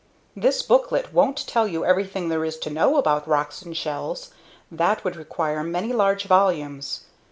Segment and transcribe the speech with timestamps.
[0.35, 4.31] This booklet won't tell you everything there is to know about rocks and shells.
[4.71, 7.01] That would require many large volumes.